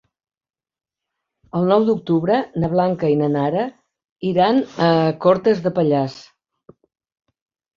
[1.59, 3.67] El nou d'octubre na Blanca i na Nara
[4.31, 4.89] iran a
[5.27, 6.17] Cortes de Pallars.